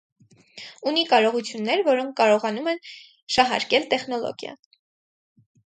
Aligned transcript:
Ունի 0.91 1.03
կարողություններ, 1.11 1.83
որոնք 1.89 2.17
կարողանում 2.21 2.71
են 2.73 2.81
շահարկել 3.37 3.89
տեխնոլոգիան։ 3.95 4.61